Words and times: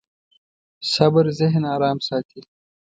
صبر 0.93 1.25
ذهن 1.39 1.63
ارام 1.75 1.97
ساتي. 2.07 2.41